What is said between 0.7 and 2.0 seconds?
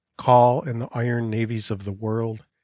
the iron navies of the